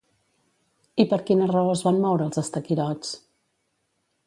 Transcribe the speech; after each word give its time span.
I 1.03 1.05
per 1.11 1.19
quina 1.27 1.49
raó 1.51 1.69
es 1.75 1.85
van 1.89 2.01
moure 2.07 2.27
els 2.29 2.41
estaquirots? 2.45 3.15